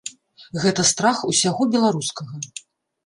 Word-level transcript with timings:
Гэта 0.63 0.85
страх 0.93 1.21
усяго 1.33 1.69
беларускага. 1.77 2.33